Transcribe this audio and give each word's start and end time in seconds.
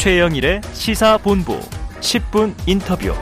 최영일의 0.00 0.62
시사본부 0.72 1.60
10분 2.00 2.54
인터뷰. 2.66 3.12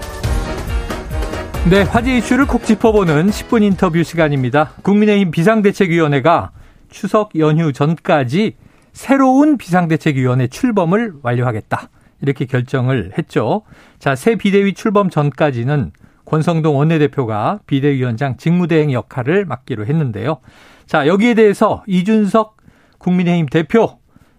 네, 1.69 1.83
화제 1.83 2.19
이슈를 2.19 2.47
콕 2.47 2.63
짚어보는 2.63 3.31
10분 3.31 3.65
인터뷰 3.65 4.05
시간입니다. 4.05 4.75
국민의힘 4.83 5.33
비상대책위원회가 5.33 6.53
추석 6.89 7.37
연휴 7.37 7.73
전까지 7.73 8.55
새로운 8.93 9.59
비상대책위원회 9.59 10.47
출범을 10.47 11.15
완료하겠다. 11.21 11.89
이렇게 12.23 12.45
결정을 12.45 13.11
했죠. 13.19 13.63
자, 13.99 14.15
새 14.15 14.37
비대위 14.37 14.75
출범 14.75 15.11
전까지는 15.11 15.91
권성동 16.27 16.77
원내대표가 16.77 17.59
비대위원장 17.67 18.37
직무대행 18.37 18.93
역할을 18.93 19.47
맡기로 19.47 19.85
했는데요. 19.85 20.39
자, 20.87 21.09
여기에 21.09 21.35
대해서 21.35 21.83
이준석 21.89 22.57
국민의힘 22.99 23.47
대표 23.47 23.99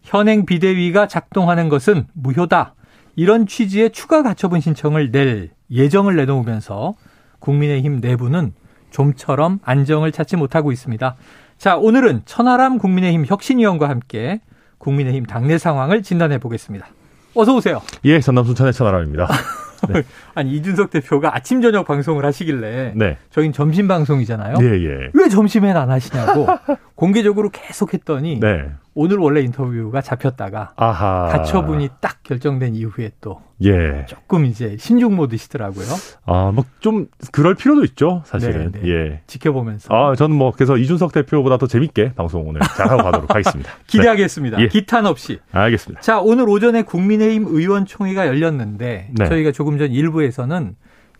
현행 0.09 0.47
비대위가 0.47 1.07
작동하는 1.07 1.69
것은 1.69 2.07
무효다. 2.13 2.73
이런 3.15 3.45
취지의 3.45 3.91
추가 3.91 4.23
가처분 4.23 4.59
신청을 4.59 5.11
낼 5.11 5.51
예정을 5.69 6.15
내놓으면서 6.15 6.95
국민의힘 7.37 7.99
내부는 8.01 8.53
좀처럼 8.89 9.59
안정을 9.63 10.11
찾지 10.11 10.35
못하고 10.35 10.71
있습니다. 10.71 11.15
자, 11.59 11.77
오늘은 11.77 12.23
천하람 12.25 12.79
국민의힘 12.79 13.25
혁신위원과 13.27 13.87
함께 13.87 14.41
국민의힘 14.79 15.27
당내 15.27 15.59
상황을 15.59 16.01
진단해 16.01 16.39
보겠습니다. 16.39 16.87
어서 17.35 17.55
오세요. 17.55 17.79
예, 18.05 18.19
전남 18.19 18.45
순천의 18.45 18.73
천하람입니다. 18.73 19.27
네. 19.87 20.03
아니 20.33 20.51
이준석 20.53 20.89
대표가 20.89 21.35
아침 21.35 21.61
저녁 21.61 21.85
방송을 21.85 22.25
하시길래 22.25 22.93
네. 22.95 23.17
저긴 23.29 23.53
점심 23.53 23.87
방송이잖아요. 23.87 24.55
예, 24.61 24.65
예. 24.65 25.09
왜 25.13 25.29
점심엔 25.29 25.77
안 25.77 25.91
하시냐고 25.91 26.47
공개적으로 26.95 27.49
계속 27.49 27.93
했더니 27.93 28.39
네. 28.39 28.71
오늘 29.01 29.17
원래 29.17 29.39
인터뷰가 29.41 30.01
잡혔다가 30.01 30.73
아하. 30.75 31.29
가처분이 31.31 31.87
딱 32.01 32.21
결정된 32.23 32.75
이후에 32.75 33.11
또 33.21 33.41
예. 33.63 34.05
조금 34.07 34.45
이제 34.45 34.75
신중 34.77 35.15
모드시더라고요. 35.15 35.85
아, 36.25 36.51
뭐 36.53 36.65
좀 36.81 37.07
그럴 37.31 37.55
필요도 37.55 37.83
있죠, 37.85 38.23
사실은. 38.25 38.71
네, 38.73 38.81
네. 38.81 38.89
예. 38.89 39.21
지켜보면서 39.27 39.93
아, 39.93 40.15
저는 40.15 40.35
뭐 40.35 40.51
그래서 40.51 40.77
이준석 40.77 41.11
대표보다 41.13 41.57
더 41.57 41.67
재밌게 41.67 42.13
방송 42.15 42.47
오늘 42.47 42.61
잘하고 42.61 43.03
가도록 43.03 43.29
하겠습니다. 43.29 43.71
기대하겠습니다. 43.87 44.57
네. 44.57 44.63
예. 44.63 44.67
기탄 44.67 45.05
없이. 45.05 45.39
알겠습니다. 45.51 46.01
자, 46.01 46.19
오늘 46.19 46.47
오전에 46.49 46.81
국민의힘 46.83 47.45
의원총회가 47.47 48.27
열렸는데 48.27 49.09
네. 49.13 49.25
저희가 49.27 49.51
조금 49.51 49.77
전 49.77 49.91
일부에서는 49.91 50.75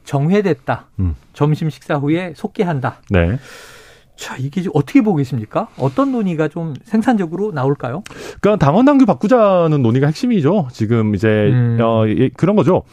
정회됐다. 0.06 0.88
음. 1.00 1.16
점심 1.34 1.70
식사 1.70 1.96
후에 1.96 2.34
속개한다. 2.36 3.02
네. 3.12 3.38
자, 4.20 4.36
이게 4.38 4.62
어떻게 4.74 5.02
보겠습니까? 5.02 5.70
어떤 5.78 6.12
논의가 6.12 6.50
좀 6.50 6.74
생산적으로 6.84 7.54
나올까요? 7.54 8.04
그러니까 8.42 8.64
당원 8.64 8.84
당규 8.84 9.06
바꾸자는 9.06 9.82
논의가 9.82 10.08
핵심이죠. 10.08 10.68
지금 10.74 11.16
이제 11.16 11.28
음. 11.28 11.78
어 11.82 12.04
예, 12.06 12.28
그런 12.36 12.58
거죠. 12.58 12.84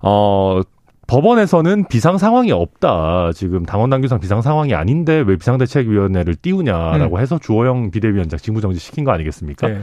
어 0.00 0.62
법원에서는 1.06 1.84
비상 1.88 2.16
상황이 2.16 2.50
없다. 2.50 3.32
지금 3.34 3.66
당원 3.66 3.90
당규상 3.90 4.20
비상 4.20 4.40
상황이 4.40 4.74
아닌데 4.74 5.22
왜 5.26 5.36
비상대책위원회를 5.36 6.34
띄우냐라고 6.36 7.16
음. 7.16 7.20
해서 7.20 7.38
주호영 7.38 7.90
비대위원장 7.90 8.38
직무정지 8.38 8.78
시킨 8.78 9.04
거 9.04 9.12
아니겠습니까? 9.12 9.68
네. 9.68 9.80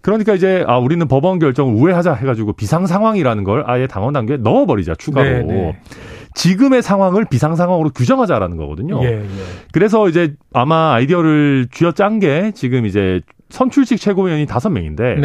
그러니까 0.00 0.32
이제 0.32 0.64
아 0.66 0.78
우리는 0.78 1.06
법원 1.08 1.38
결정을 1.38 1.74
우회하자 1.74 2.14
해가지고 2.14 2.54
비상 2.54 2.86
상황이라는 2.86 3.44
걸 3.44 3.64
아예 3.66 3.86
당원 3.86 4.14
단계에 4.14 4.38
넣어버리자 4.38 4.94
추가로 4.94 5.28
네, 5.28 5.42
네. 5.42 5.80
지금의 6.36 6.82
상황을 6.82 7.24
비상 7.24 7.56
상황으로 7.56 7.90
규정하자라는 7.90 8.58
거거든요. 8.58 9.02
예, 9.02 9.22
예. 9.22 9.24
그래서 9.72 10.06
이제 10.08 10.34
아마 10.52 10.92
아이디어를 10.92 11.68
쥐어짠 11.72 12.20
게 12.20 12.52
지금 12.54 12.84
이제 12.84 13.22
선출직 13.48 13.98
최고위원이 13.98 14.46
다섯 14.46 14.68
명인데. 14.68 15.16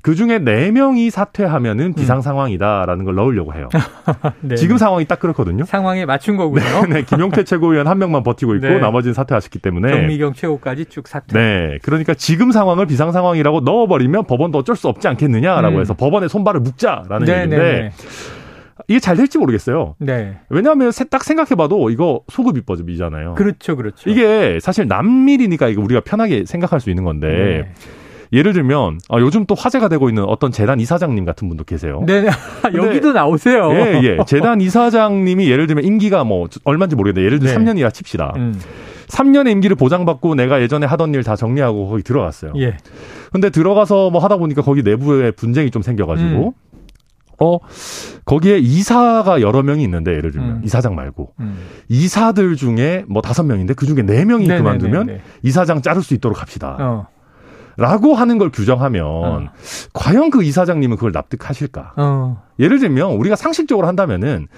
그 0.00 0.14
중에 0.14 0.38
네 0.38 0.70
명이 0.70 1.10
사퇴하면은 1.10 1.92
비상 1.92 2.22
상황이다라는 2.22 3.04
걸 3.04 3.16
넣으려고 3.16 3.52
해요. 3.52 3.68
네. 4.40 4.54
지금 4.54 4.78
상황이 4.78 5.04
딱 5.04 5.18
그렇거든요. 5.18 5.64
상황에 5.64 6.06
맞춘 6.06 6.36
거고요. 6.38 6.62
네, 6.88 7.02
김용태 7.02 7.44
최고위원 7.44 7.88
한 7.88 7.98
명만 7.98 8.22
버티고 8.22 8.54
있고 8.54 8.68
네. 8.68 8.78
나머지는 8.78 9.12
사퇴하셨기 9.12 9.58
때문에 9.58 9.90
정미경 9.90 10.34
최고까지 10.34 10.86
쭉 10.86 11.08
사퇴. 11.08 11.36
네. 11.38 11.78
그러니까 11.82 12.14
지금 12.14 12.52
상황을 12.52 12.86
비상 12.86 13.12
상황이라고 13.12 13.60
넣어버리면 13.60 14.24
법원도 14.26 14.58
어쩔 14.58 14.76
수 14.76 14.88
없지 14.88 15.08
않겠느냐라고 15.08 15.76
음. 15.76 15.80
해서 15.80 15.94
법원에 15.94 16.28
손발을 16.28 16.60
묶자라는 16.60 17.26
네, 17.26 17.32
얘기인데 17.32 17.58
네, 17.58 17.92
이게 18.86 19.00
잘 19.00 19.16
될지 19.16 19.38
모르겠어요. 19.38 19.96
네. 19.98 20.36
왜냐하면 20.48 20.92
세- 20.92 21.04
딱 21.04 21.24
생각해봐도 21.24 21.90
이거 21.90 22.20
소급 22.28 22.56
입법이잖아요. 22.58 23.34
그렇죠, 23.34 23.76
그렇죠. 23.76 24.08
이게 24.08 24.58
사실 24.62 24.86
남밀이니까 24.86 25.68
이거 25.68 25.82
우리가 25.82 26.00
편하게 26.02 26.44
생각할 26.46 26.80
수 26.80 26.90
있는 26.90 27.02
건데 27.04 27.26
네. 27.28 27.72
예를 28.32 28.52
들면 28.52 28.98
아, 29.08 29.18
요즘 29.20 29.46
또 29.46 29.54
화제가 29.54 29.88
되고 29.88 30.08
있는 30.10 30.22
어떤 30.24 30.52
재단 30.52 30.78
이사장님 30.80 31.24
같은 31.24 31.48
분도 31.48 31.64
계세요. 31.64 32.02
네, 32.06 32.20
네. 32.22 32.28
여기도 32.74 33.12
나오세요. 33.12 33.70
예, 33.72 34.00
예. 34.02 34.18
재단 34.26 34.60
이사장님이 34.60 35.50
예를 35.50 35.66
들면 35.66 35.84
임기가 35.84 36.24
뭐 36.24 36.46
얼마인지 36.64 36.94
모르겠는데 36.94 37.24
예를 37.24 37.38
들면 37.38 37.64
네. 37.64 37.72
3년이라 37.72 37.92
칩시다. 37.94 38.34
음, 38.36 38.60
3년의 39.08 39.52
임기를 39.52 39.76
보장받고 39.76 40.34
내가 40.34 40.60
예전에 40.60 40.84
하던 40.86 41.14
일 41.14 41.22
다 41.24 41.36
정리하고 41.36 41.88
거기 41.88 42.02
들어갔어요. 42.02 42.52
예. 42.58 42.76
근데 43.32 43.48
들어가서 43.48 44.10
뭐 44.10 44.22
하다 44.22 44.36
보니까 44.36 44.60
거기 44.60 44.82
내부에 44.82 45.30
분쟁이 45.30 45.70
좀 45.70 45.80
생겨가지고, 45.82 46.52
어, 47.40 47.58
거기에 48.24 48.58
이사가 48.58 49.40
여러 49.40 49.62
명이 49.62 49.82
있는데, 49.84 50.12
예를 50.12 50.32
들면, 50.32 50.50
음. 50.50 50.60
이사장 50.64 50.94
말고, 50.94 51.34
음. 51.40 51.58
이사들 51.88 52.56
중에 52.56 53.04
뭐 53.08 53.22
다섯 53.22 53.44
명인데, 53.44 53.74
그 53.74 53.86
중에 53.86 54.02
네 54.02 54.24
명이 54.24 54.46
네네네네. 54.48 54.58
그만두면 54.58 55.20
이사장 55.42 55.82
자를 55.82 56.02
수 56.02 56.14
있도록 56.14 56.40
합시다. 56.40 56.76
어, 56.80 57.06
라고 57.78 58.14
하는 58.14 58.38
걸 58.38 58.50
규정하면, 58.50 59.06
어. 59.06 59.48
과연 59.92 60.30
그 60.30 60.42
이사장님은 60.42 60.96
그걸 60.96 61.12
납득하실까? 61.12 61.92
어. 61.96 62.42
예를 62.58 62.80
들면, 62.80 63.12
우리가 63.12 63.36
상식적으로 63.36 63.86
한다면은, 63.86 64.48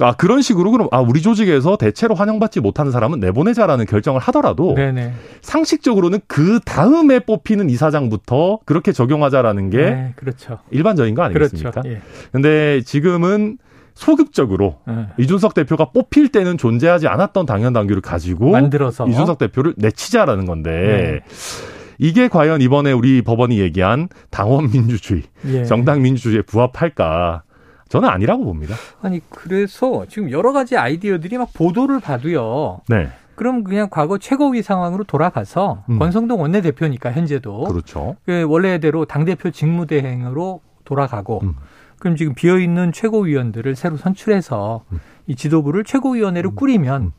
아, 0.00 0.14
그런 0.16 0.42
식으로 0.42 0.72
그럼, 0.72 0.88
아, 0.90 0.98
우리 0.98 1.22
조직에서 1.22 1.76
대체로 1.76 2.16
환영받지 2.16 2.58
못하는 2.58 2.90
사람은 2.90 3.20
내보내자라는 3.20 3.86
결정을 3.86 4.20
하더라도, 4.20 4.74
네네. 4.74 5.12
상식적으로는 5.42 6.18
그 6.26 6.58
다음에 6.64 7.20
뽑히는 7.20 7.70
이사장부터 7.70 8.58
그렇게 8.64 8.90
적용하자라는 8.90 9.70
게 9.70 9.76
네, 9.76 10.12
그렇죠. 10.16 10.58
일반적인 10.72 11.14
거 11.14 11.22
아니겠습니까? 11.22 11.70
그렇죠. 11.70 11.88
예. 11.88 12.00
근데 12.32 12.80
지금은 12.82 13.58
소급적으로 13.94 14.80
어. 14.86 15.08
이준석 15.18 15.54
대표가 15.54 15.90
뽑힐 15.92 16.28
때는 16.28 16.58
존재하지 16.58 17.06
않았던 17.06 17.46
당연 17.46 17.72
당규를 17.72 18.02
가지고 18.02 18.50
만들어서 18.50 19.06
이준석 19.06 19.38
대표를 19.38 19.74
내치자라는 19.78 20.44
건데 20.46 21.22
네. 21.24 21.36
이게 21.98 22.28
과연 22.28 22.60
이번에 22.60 22.92
우리 22.92 23.22
법원이 23.22 23.58
얘기한 23.58 24.08
당원 24.30 24.70
민주주의, 24.70 25.22
예. 25.46 25.64
정당 25.64 26.02
민주주의에 26.02 26.42
부합할까? 26.42 27.42
저는 27.88 28.08
아니라고 28.08 28.44
봅니다. 28.44 28.74
아니 29.00 29.20
그래서 29.30 30.04
지금 30.08 30.30
여러 30.30 30.52
가지 30.52 30.76
아이디어들이 30.76 31.38
막 31.38 31.52
보도를 31.54 32.00
봐도요. 32.00 32.80
네, 32.88 33.08
그럼 33.36 33.62
그냥 33.62 33.88
과거 33.90 34.18
최고위 34.18 34.62
상황으로 34.62 35.04
돌아가서 35.04 35.84
음. 35.90 35.98
권성동 35.98 36.40
원내대표니까 36.40 37.12
현재도 37.12 37.64
그렇죠. 37.64 38.16
그 38.24 38.44
원래대로 38.48 39.04
당대표 39.04 39.50
직무대행으로 39.50 40.60
돌아가고 40.84 41.40
음. 41.44 41.54
그럼 41.98 42.16
지금 42.16 42.34
비어 42.34 42.58
있는 42.58 42.92
최고위원들을 42.92 43.74
새로 43.76 43.96
선출해서 43.96 44.84
음. 44.92 45.00
이 45.26 45.34
지도부를 45.34 45.84
최고위원회로 45.84 46.54
꾸리면 46.54 47.12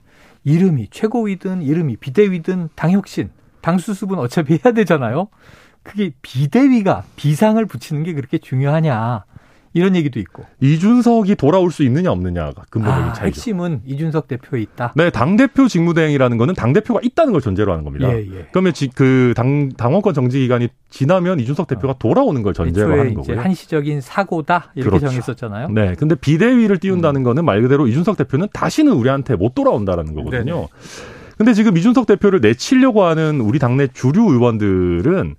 이름이 0.43 0.89
최고위든 0.91 1.61
이름이 1.61 1.97
비대위든 1.97 2.69
당혁신, 2.75 3.29
당수습은 3.61 4.17
어차피 4.19 4.59
해야 4.63 4.73
되잖아요. 4.73 5.27
그게 5.83 6.11
비대위가 6.21 7.03
비상을 7.15 7.65
붙이는 7.65 8.03
게 8.03 8.13
그렇게 8.13 8.37
중요하냐 8.37 9.23
이런 9.73 9.95
얘기도 9.95 10.19
있고. 10.19 10.43
이준석이 10.59 11.35
돌아올 11.35 11.71
수 11.71 11.83
있느냐 11.83 12.11
없느냐가 12.11 12.63
근본적인 12.69 13.09
아, 13.09 13.13
차이죠. 13.13 13.37
핵심은 13.37 13.81
이준석 13.85 14.27
대표에 14.27 14.59
있다. 14.61 14.93
네, 14.95 15.11
당 15.11 15.35
대표 15.35 15.67
직무대행이라는 15.67 16.37
거는 16.37 16.55
당 16.55 16.73
대표가 16.73 16.99
있다는 17.03 17.31
걸 17.31 17.41
전제로 17.41 17.71
하는 17.73 17.83
겁니다. 17.83 18.09
예, 18.11 18.19
예. 18.21 18.47
그러면 18.51 18.73
지, 18.73 18.87
그 18.87 19.33
당, 19.35 19.69
당원권 19.69 20.15
정지 20.15 20.39
기간이 20.39 20.69
지나면 20.89 21.39
이준석 21.39 21.67
대표가 21.67 21.93
돌아오는 21.99 22.41
걸 22.41 22.53
전제로 22.53 22.91
하는 22.91 23.13
거고요. 23.13 23.39
한시적인 23.39 24.01
사고다 24.01 24.71
이렇게 24.73 24.89
그렇죠. 24.89 25.07
정했었잖아요. 25.07 25.69
네. 25.69 25.93
근데 25.97 26.15
비대위를 26.15 26.77
음. 26.77 26.79
띄운다는 26.79 27.23
거는 27.23 27.45
말 27.45 27.61
그대로 27.61 27.87
이준석 27.87 28.17
대표는 28.17 28.47
다시는 28.51 28.93
우리한테 28.93 29.35
못 29.35 29.53
돌아온다라는 29.53 30.15
거거든요. 30.15 30.55
네네. 30.55 30.67
근데 31.37 31.53
지금 31.53 31.77
이준석 31.77 32.07
대표를 32.07 32.41
내치려고 32.41 33.03
하는 33.03 33.41
우리 33.41 33.59
당내 33.59 33.87
주류 33.93 34.31
의원들은 34.33 35.35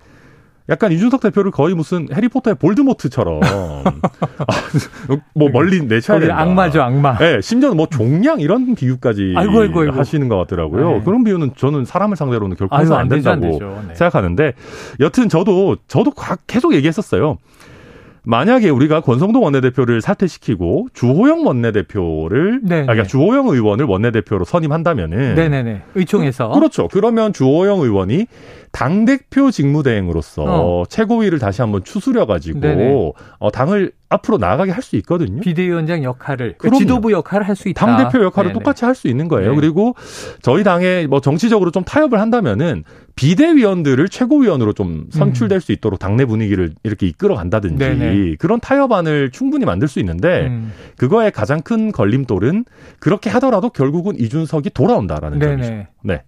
약간 0.69 0.91
이준석 0.91 1.21
대표를 1.21 1.49
거의 1.51 1.73
무슨 1.73 2.07
해리포터의 2.13 2.55
볼드모트처럼 2.59 3.41
아, 3.43 3.83
뭐 5.33 5.49
멀리 5.49 5.81
내쳐야 5.81 6.19
된다. 6.19 6.39
악마죠, 6.39 6.81
악마. 6.83 7.17
네, 7.17 7.41
심지어는 7.41 7.75
뭐 7.75 7.87
종량 7.87 8.39
이런 8.39 8.75
비유까지 8.75 9.33
아이고, 9.35 9.61
아이고, 9.61 9.81
아이고. 9.81 9.93
하시는 9.97 10.29
것 10.29 10.37
같더라고요. 10.37 10.91
네. 10.91 11.01
그런 11.03 11.23
비유는 11.23 11.51
저는 11.57 11.85
사람을 11.85 12.15
상대로는 12.15 12.55
결코 12.55 12.77
해서 12.77 12.93
안안 12.95 13.07
되죠, 13.09 13.29
안 13.31 13.39
된다고 13.41 13.59
되죠. 13.59 13.83
네. 13.87 13.95
생각하는데 13.95 14.53
여튼 14.99 15.27
저도 15.27 15.77
저도 15.87 16.11
과- 16.11 16.37
계속 16.45 16.75
얘기했었어요. 16.75 17.39
만약에 18.23 18.69
우리가 18.69 19.01
권성동 19.01 19.43
원내대표를 19.43 20.01
사퇴시키고 20.01 20.87
주호영 20.93 21.45
원내대표를 21.45 22.61
네네. 22.63 22.81
아, 22.81 22.85
그러니까 22.85 23.07
주호영 23.07 23.47
의원을 23.47 23.85
원내대표로 23.85 24.45
선임한다면은 24.45 25.35
네네네. 25.35 25.81
의총에서. 25.95 26.49
그렇죠. 26.49 26.87
그러면 26.89 27.33
주호영 27.33 27.79
의원이 27.79 28.27
당 28.71 29.05
대표 29.05 29.51
직무대행으로서 29.51 30.43
어. 30.45 30.83
최고위를 30.87 31.39
다시 31.39 31.61
한번 31.61 31.83
추스려 31.83 32.25
가지고. 32.25 33.15
어, 33.39 33.51
당을 33.51 33.91
앞으로 34.09 34.37
나아가게 34.37 34.71
할 34.71 34.81
수 34.81 34.95
있거든요. 34.97 35.39
비대위원장 35.41 36.03
역할을 36.03 36.55
그. 36.57 36.69
지도부 36.71 37.11
역할을 37.11 37.47
할 37.47 37.55
수 37.55 37.69
있다. 37.69 37.85
당 37.85 37.97
대표 37.97 38.23
역할을 38.23 38.49
네네. 38.49 38.53
똑같이 38.59 38.85
할 38.85 38.95
수 38.95 39.07
있는 39.07 39.27
거예요. 39.27 39.51
네. 39.51 39.55
그리고 39.55 39.95
저희 40.41 40.63
당에 40.63 41.05
뭐 41.07 41.21
정치적으로 41.21 41.69
좀 41.71 41.83
타협을 41.83 42.19
한다면은 42.19 42.83
비대위원들을 43.15 44.07
최고위원으로 44.09 44.73
좀 44.73 45.07
선출될 45.11 45.61
수 45.61 45.71
있도록 45.73 45.99
당내 45.99 46.25
분위기를 46.25 46.73
이렇게 46.83 47.05
이끌어 47.05 47.35
간다든지 47.35 47.77
네네. 47.77 48.35
그런 48.39 48.59
타협안을 48.59 49.31
충분히 49.31 49.65
만들 49.65 49.87
수 49.87 49.99
있는데 49.99 50.47
음. 50.47 50.71
그거의 50.97 51.31
가장 51.31 51.61
큰 51.61 51.91
걸림돌은 51.91 52.65
그렇게 52.99 53.29
하더라도 53.29 53.69
결국은 53.69 54.17
이준석이 54.17 54.71
돌아온다라는 54.71 55.37
네네. 55.39 55.63
점이죠. 55.63 55.85
네. 56.03 56.23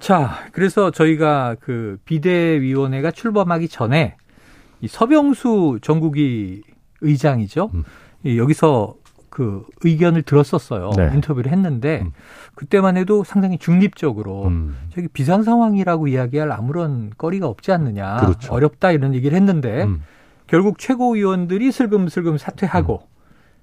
자, 0.00 0.38
그래서 0.52 0.90
저희가 0.90 1.56
그 1.60 1.98
비대위원회가 2.06 3.10
출범하기 3.10 3.68
전에 3.68 4.16
이 4.80 4.88
서병수 4.88 5.80
전국위 5.82 6.62
의장이죠. 7.00 7.70
음. 7.74 7.84
이 8.24 8.38
여기서 8.38 8.94
그 9.30 9.64
의견을 9.82 10.22
들었었어요. 10.22 10.90
네. 10.96 11.10
인터뷰를 11.14 11.52
했는데 11.52 12.00
음. 12.02 12.12
그때만 12.54 12.96
해도 12.96 13.24
상당히 13.24 13.58
중립적으로 13.58 14.48
음. 14.48 14.76
저기 14.92 15.08
비상 15.08 15.44
상황이라고 15.44 16.08
이야기할 16.08 16.52
아무런 16.52 17.10
거리가 17.16 17.46
없지 17.46 17.72
않느냐. 17.72 18.16
그렇죠. 18.16 18.52
어렵다 18.52 18.90
이런 18.90 19.14
얘기를 19.14 19.36
했는데 19.36 19.84
음. 19.84 20.02
결국 20.46 20.78
최고위원들이 20.78 21.70
슬금슬금 21.70 22.36
사퇴하고 22.36 23.02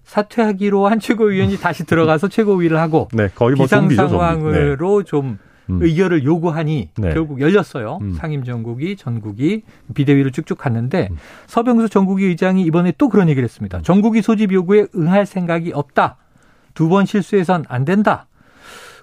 사퇴하기로 0.05 0.87
한 0.87 1.01
최고위원이 1.01 1.57
다시 1.57 1.85
들어가서 1.85 2.29
최고위를 2.29 2.79
하고 2.79 3.09
네, 3.11 3.27
거의 3.35 3.55
뭐 3.55 3.65
비상 3.65 3.81
좀비. 3.81 3.95
네. 3.97 4.07
상황으로 4.07 5.03
좀 5.03 5.37
음. 5.69 5.79
의결을 5.81 6.23
요구하니 6.23 6.89
네. 6.97 7.13
결국 7.13 7.41
열렸어요. 7.41 7.99
음. 8.01 8.13
상임 8.13 8.43
전국이 8.43 8.95
전국이 8.95 9.63
비대위로 9.93 10.29
쭉쭉 10.31 10.57
갔는데 10.57 11.09
음. 11.11 11.17
서병수 11.47 11.89
전국위 11.89 12.25
의장이 12.25 12.63
이번에 12.63 12.93
또 12.97 13.09
그런 13.09 13.29
얘기를 13.29 13.43
했습니다. 13.43 13.81
전국위 13.81 14.21
소집 14.21 14.51
요구에 14.53 14.87
응할 14.95 15.25
생각이 15.25 15.71
없다. 15.73 16.17
두 16.73 16.89
번 16.89 17.05
실수해선 17.05 17.65
안 17.67 17.85
된다. 17.85 18.27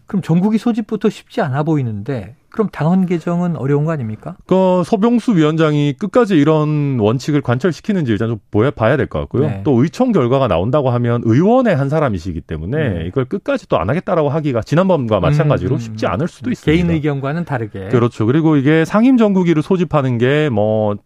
그럼 0.07 0.23
전국위 0.23 0.59
소집부터 0.59 1.09
쉽지 1.09 1.41
않아 1.41 1.63
보이는데 1.63 2.37
그럼 2.51 2.69
당헌 2.71 3.07
개정은 3.07 3.57
어려운 3.57 3.85
거 3.85 3.91
아닙니까? 3.91 4.37
그 4.47 4.83
서병수 4.87 5.35
위원장이 5.35 5.95
끝까지 5.99 6.37
이런 6.37 6.99
원칙을 7.01 7.41
관철시키는지 7.41 8.13
일단 8.13 8.29
좀 8.29 8.39
보여 8.53 8.71
봐야 8.71 8.97
될 8.97 9.07
것 9.09 9.19
같고요. 9.21 9.47
네. 9.49 9.61
또 9.65 9.83
의총 9.83 10.13
결과가 10.13 10.47
나온다고 10.47 10.91
하면 10.91 11.23
의원의 11.25 11.75
한 11.75 11.89
사람이시기 11.89 12.43
때문에 12.43 12.89
네. 12.91 13.07
이걸 13.07 13.25
끝까지 13.25 13.69
또 13.69 13.77
안 13.79 13.91
하겠다라고 13.91 14.29
하기가 14.29 14.63
지난번과 14.63 15.19
마찬가지로 15.19 15.75
음, 15.77 15.79
쉽지 15.81 16.07
않을 16.07 16.29
수도 16.29 16.51
있습니다. 16.53 16.71
개인 16.71 16.95
의견과는 16.95 17.45
다르게. 17.45 17.89
그렇죠. 17.89 18.25
그리고 18.25 18.57
이게 18.57 18.85
상임 18.85 19.17
정국위를 19.17 19.63
소집하는 19.63 20.19
게뭐 20.19 20.97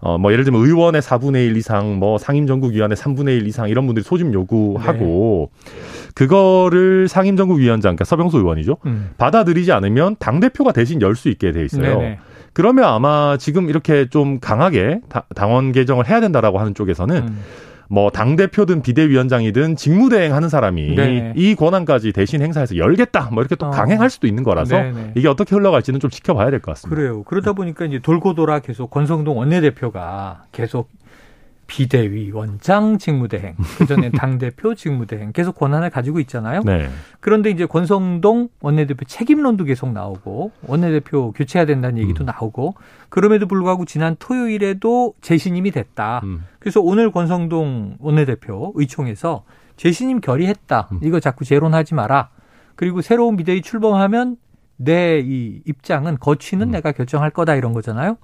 어, 0.00 0.16
뭐, 0.18 0.32
예를 0.32 0.44
들면 0.44 0.60
의원의 0.64 1.02
4분의 1.02 1.46
1 1.48 1.56
이상, 1.56 1.98
뭐, 1.98 2.18
상임정국위원회 2.18 2.94
3분의 2.94 3.36
1 3.40 3.46
이상, 3.48 3.68
이런 3.68 3.86
분들이 3.86 4.04
소집 4.04 4.32
요구하고, 4.32 5.50
네. 5.64 5.70
그거를 6.14 7.08
상임정국위원장, 7.08 7.90
그러니까 7.96 8.04
서병수 8.04 8.38
의원이죠. 8.38 8.76
음. 8.86 9.10
받아들이지 9.18 9.72
않으면 9.72 10.16
당 10.18 10.40
대표가 10.40 10.72
대신 10.72 11.00
열 11.02 11.14
수 11.16 11.28
있게 11.28 11.50
돼 11.52 11.64
있어요. 11.64 11.98
네네. 11.98 12.18
그러면 12.52 12.84
아마 12.84 13.36
지금 13.38 13.68
이렇게 13.68 14.08
좀 14.08 14.38
강하게 14.40 15.00
다- 15.08 15.24
당원 15.34 15.72
개정을 15.72 16.08
해야 16.08 16.20
된다라고 16.20 16.58
하는 16.60 16.74
쪽에서는 16.74 17.16
음. 17.16 17.38
뭐 17.88 18.10
당 18.10 18.36
대표든 18.36 18.82
비대위원장이든 18.82 19.76
직무대행 19.76 20.34
하는 20.34 20.48
사람이 20.48 20.94
네. 20.94 21.32
이 21.36 21.54
권한까지 21.54 22.12
대신 22.12 22.42
행사해서 22.42 22.76
열겠다 22.76 23.30
뭐 23.32 23.42
이렇게 23.42 23.56
또 23.56 23.66
어. 23.66 23.70
강행할 23.70 24.10
수도 24.10 24.26
있는 24.26 24.42
거라서 24.44 24.76
네네. 24.76 25.12
이게 25.16 25.26
어떻게 25.28 25.54
흘러갈지는 25.54 25.98
좀 26.00 26.10
지켜봐야 26.10 26.50
될 26.50 26.60
것 26.60 26.72
같습니다. 26.72 26.94
그래요. 26.94 27.22
그러다 27.24 27.52
보니까 27.54 27.84
이제 27.86 27.98
돌고 27.98 28.34
돌아 28.34 28.58
계속 28.60 28.90
권성동 28.90 29.38
원내대표가 29.38 30.44
계속 30.52 30.90
비대위 31.68 32.32
원장 32.32 32.98
직무대행, 32.98 33.54
그전엔 33.78 34.12
당대표 34.12 34.74
직무대행 34.74 35.32
계속 35.32 35.54
권한을 35.54 35.90
가지고 35.90 36.18
있잖아요. 36.20 36.62
네. 36.64 36.88
그런데 37.20 37.50
이제 37.50 37.66
권성동 37.66 38.48
원내대표 38.60 39.04
책임론도 39.04 39.64
계속 39.64 39.92
나오고 39.92 40.50
원내대표 40.66 41.32
교체해야 41.32 41.66
된다는 41.66 41.98
얘기도 41.98 42.24
음. 42.24 42.26
나오고 42.26 42.74
그럼에도 43.10 43.46
불구하고 43.46 43.84
지난 43.84 44.16
토요일에도 44.18 45.14
재신임이 45.20 45.70
됐다. 45.70 46.22
음. 46.24 46.44
그래서 46.58 46.80
오늘 46.80 47.12
권성동 47.12 47.98
원내대표 48.00 48.72
의총에서 48.74 49.44
재신임 49.76 50.20
결의했다. 50.20 50.88
음. 50.92 51.00
이거 51.02 51.20
자꾸 51.20 51.44
재론하지 51.44 51.94
마라. 51.94 52.30
그리고 52.74 53.02
새로운 53.02 53.36
비대위 53.36 53.60
출범하면 53.62 54.36
내 54.80 55.20
이 55.20 55.60
입장은 55.66 56.18
거취는 56.18 56.68
음. 56.68 56.70
내가 56.70 56.92
결정할 56.92 57.30
거다 57.30 57.56
이런 57.56 57.72
거잖아요. 57.72 58.16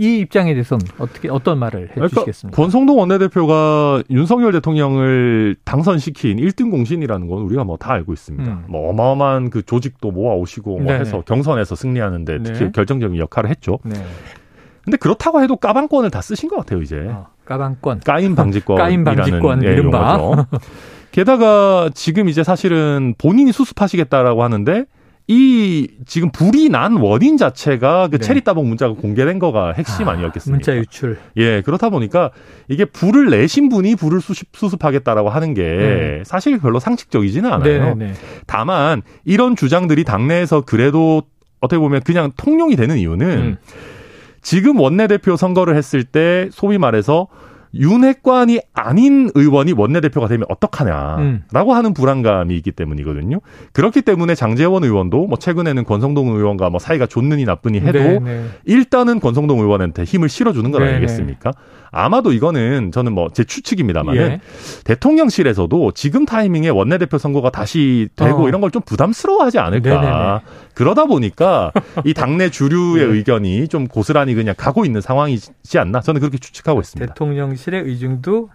이 0.00 0.18
입장에 0.20 0.54
대해서는 0.54 0.86
어떻게 0.98 1.28
어떤 1.28 1.58
말을 1.58 1.90
그러니까 1.92 2.04
해주시겠습니까? 2.04 2.56
권성동 2.56 2.98
원내대표가 2.98 4.02
윤석열 4.08 4.52
대통령을 4.52 5.56
당선시킨 5.64 6.38
1등 6.38 6.70
공신이라는 6.70 7.28
건 7.28 7.42
우리가 7.42 7.64
뭐 7.64 7.76
다 7.76 7.92
알고 7.92 8.12
있습니다. 8.14 8.50
음. 8.50 8.64
뭐 8.68 8.88
어마어마한 8.90 9.50
그 9.50 9.62
조직도 9.62 10.10
모아오시고 10.10 10.70
뭐 10.78 10.86
네네. 10.86 11.00
해서 11.00 11.22
경선에서 11.26 11.74
승리하는데 11.74 12.42
특히 12.42 12.58
네. 12.60 12.70
결정적인 12.72 13.18
역할을 13.18 13.50
했죠. 13.50 13.78
네. 13.84 13.94
근데 14.84 14.96
그렇다고 14.96 15.42
해도 15.42 15.56
까방권을 15.56 16.10
다 16.10 16.22
쓰신 16.22 16.48
것 16.48 16.56
같아요, 16.56 16.80
이제. 16.80 16.96
어, 17.08 17.26
까방권. 17.44 18.00
까임 18.00 18.34
방지권. 18.34 18.76
까임 18.80 19.04
방지권, 19.04 19.64
예, 19.64 19.72
이른바. 19.72 20.16
거죠. 20.16 20.46
게다가 21.12 21.90
지금 21.92 22.28
이제 22.30 22.42
사실은 22.42 23.14
본인이 23.18 23.52
수습하시겠다라고 23.52 24.42
하는데 24.42 24.84
이 25.32 25.86
지금 26.06 26.32
불이 26.32 26.70
난 26.70 26.96
원인 26.96 27.36
자체가 27.36 28.08
그 28.08 28.18
네. 28.18 28.26
체리 28.26 28.40
따봉 28.40 28.68
문자가 28.68 28.94
공개된 28.94 29.38
거가 29.38 29.74
핵심 29.74 30.08
아, 30.08 30.12
아니었겠습니까? 30.12 30.56
문자 30.56 30.76
유출. 30.76 31.18
예, 31.36 31.62
그렇다 31.62 31.88
보니까 31.88 32.32
이게 32.66 32.84
불을 32.84 33.30
내신 33.30 33.68
분이 33.68 33.94
불을 33.94 34.20
수습, 34.20 34.48
수습하겠다라고 34.52 35.28
하는 35.28 35.54
게 35.54 36.24
사실 36.24 36.58
별로 36.58 36.80
상식적이지는 36.80 37.52
않아요. 37.52 37.92
음. 37.92 37.98
네네. 38.00 38.14
다만 38.48 39.02
이런 39.24 39.54
주장들이 39.54 40.02
당내에서 40.02 40.62
그래도 40.62 41.22
어떻게 41.60 41.78
보면 41.78 42.00
그냥 42.00 42.32
통용이 42.36 42.74
되는 42.74 42.98
이유는 42.98 43.28
음. 43.28 43.56
지금 44.42 44.80
원내대표 44.80 45.36
선거를 45.36 45.76
했을 45.76 46.02
때 46.02 46.48
소위 46.50 46.76
말해서 46.76 47.28
윤핵관이 47.74 48.60
아닌 48.74 49.30
의원이 49.34 49.72
원내대표가 49.72 50.28
되면 50.28 50.46
어떡하냐라고 50.48 51.20
음. 51.20 51.76
하는 51.76 51.94
불안감이 51.94 52.56
있기 52.56 52.72
때문이거든요. 52.72 53.40
그렇기 53.72 54.02
때문에 54.02 54.34
장재원 54.34 54.84
의원도 54.84 55.26
뭐 55.26 55.38
최근에는 55.38 55.84
권성동 55.84 56.28
의원과 56.28 56.70
뭐 56.70 56.78
사이가 56.80 57.06
좋느니 57.06 57.44
나쁘니 57.44 57.80
해도 57.80 57.98
네네. 57.98 58.44
일단은 58.64 59.20
권성동 59.20 59.60
의원한테 59.60 60.04
힘을 60.04 60.28
실어주는 60.28 60.70
건 60.70 60.80
네네. 60.80 60.92
아니겠습니까? 60.94 61.52
아마도 61.92 62.32
이거는 62.32 62.92
저는 62.92 63.12
뭐 63.12 63.28
제 63.32 63.42
추측입니다만은 63.44 64.20
예. 64.20 64.40
대통령실에서도 64.84 65.92
지금 65.92 66.24
타이밍에 66.26 66.68
원내대표 66.68 67.18
선거가 67.18 67.50
다시 67.50 68.08
되고 68.16 68.44
어. 68.44 68.48
이런 68.48 68.60
걸 68.60 68.70
좀 68.70 68.82
부담스러워하지 68.82 69.58
않을까. 69.58 69.90
네네네. 70.00 70.40
그러다 70.74 71.06
보니까 71.06 71.72
이 72.06 72.14
당내 72.14 72.50
주류의 72.50 73.04
네. 73.04 73.12
의견이 73.14 73.66
좀 73.66 73.88
고스란히 73.88 74.34
그냥 74.34 74.54
가고 74.56 74.84
있는 74.84 75.00
상황이지 75.00 75.78
않나. 75.78 76.00
저는 76.00 76.20
그렇게 76.20 76.38
추측하고 76.38 76.80
있습니다. 76.80 77.12
대통령 77.14 77.52
실의 77.60 77.82
의중도 77.84 78.48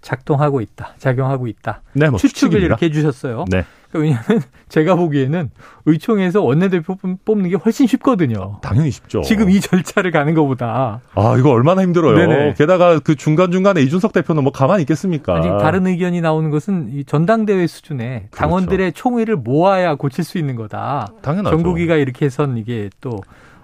작동하고 0.00 0.60
있다, 0.60 0.94
작용하고 0.98 1.48
있다. 1.48 1.82
네, 1.92 2.08
뭐 2.08 2.18
추측을 2.18 2.28
추측입니다. 2.60 2.66
이렇게 2.66 2.86
해주셨어요. 2.86 3.44
네. 3.50 3.64
그러니까 3.90 3.98
왜냐하면 4.22 4.42
제가 4.68 4.94
보기에는 4.94 5.50
의총에서 5.86 6.40
원내대표 6.42 6.94
뽑- 6.94 7.24
뽑는 7.24 7.50
게 7.50 7.56
훨씬 7.56 7.86
쉽거든요. 7.88 8.58
당연히 8.62 8.92
쉽죠. 8.92 9.22
지금 9.22 9.50
이 9.50 9.60
절차를 9.60 10.12
가는 10.12 10.34
것보다 10.34 11.00
아, 11.16 11.36
이거 11.36 11.50
얼마나 11.50 11.82
힘들어요. 11.82 12.16
네네. 12.16 12.54
게다가 12.56 13.00
그 13.00 13.16
중간 13.16 13.50
중간에 13.50 13.80
이준석 13.82 14.12
대표는 14.12 14.44
뭐 14.44 14.52
가만히 14.52 14.82
있겠습니까? 14.82 15.36
아직 15.36 15.48
다른 15.58 15.86
의견이 15.88 16.20
나오는 16.20 16.48
것은 16.50 16.90
이 16.92 17.04
전당대회 17.04 17.66
수준의 17.66 18.28
그렇죠. 18.30 18.36
당원들의 18.36 18.92
총의를 18.92 19.36
모아야 19.36 19.96
고칠 19.96 20.22
수 20.22 20.38
있는 20.38 20.54
거다. 20.54 21.08
당연하죠. 21.22 21.56
전국위가 21.56 21.96
이렇게 21.96 22.26
해선 22.26 22.56
이게 22.56 22.88
또 23.00 23.18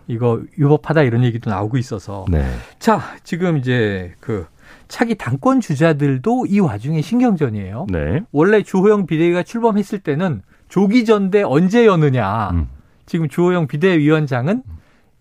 이거 0.08 0.40
유법하다 0.58 1.02
이런 1.02 1.22
얘기도 1.22 1.48
나오고 1.50 1.76
있어서 1.78 2.24
네. 2.28 2.44
자 2.80 3.00
지금 3.22 3.56
이제 3.56 4.12
그 4.20 4.46
차기 4.88 5.14
당권 5.14 5.60
주자들도 5.60 6.46
이 6.46 6.60
와중에 6.60 7.00
신경전이에요. 7.00 7.86
네. 7.90 8.22
원래 8.32 8.62
주호영 8.62 9.06
비대위가 9.06 9.42
출범했을 9.42 10.00
때는 10.00 10.42
조기 10.68 11.04
전대 11.04 11.42
언제 11.42 11.86
여느냐. 11.86 12.50
음. 12.50 12.68
지금 13.06 13.28
주호영 13.28 13.66
비대위원장은 13.66 14.62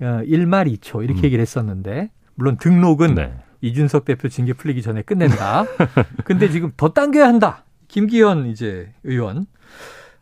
어, 0.02 0.22
1말 0.26 0.72
2초 0.78 1.04
이렇게 1.04 1.22
음. 1.22 1.26
얘기를 1.26 1.42
했었는데 1.42 2.10
물론 2.36 2.58
등록은 2.58 3.16
네. 3.16 3.34
이준석 3.62 4.06
대표 4.06 4.28
징계 4.28 4.54
풀리기 4.54 4.82
전에 4.82 5.02
끝낸다. 5.02 5.66
근데 6.26 6.50
지금 6.50 6.72
더 6.76 6.90
당겨야 6.90 7.28
한다. 7.28 7.64
김기현 7.88 8.48
이제 8.48 8.92
의원 9.04 9.46